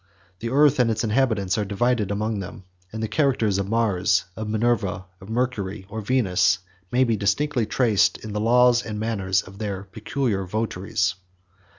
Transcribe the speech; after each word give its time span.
The 0.39 0.49
earth 0.49 0.79
and 0.79 0.89
its 0.89 1.03
inhabitants 1.03 1.59
are 1.59 1.63
divided 1.63 2.09
among 2.09 2.39
them, 2.39 2.63
and 2.91 3.03
the 3.03 3.07
characters 3.07 3.59
of 3.59 3.69
Mars 3.69 4.23
or 4.35 4.45
Minerva, 4.45 5.05
of 5.19 5.29
Mercury 5.29 5.85
or 5.89 6.01
Venus, 6.01 6.57
may 6.91 7.03
be 7.03 7.15
distinctly 7.15 7.67
traced 7.67 8.17
in 8.17 8.33
the 8.33 8.41
laws 8.41 8.81
and 8.83 8.99
manners 8.99 9.43
of 9.43 9.59
their 9.59 9.83
peculiar 9.83 10.43
votaries. 10.43 11.13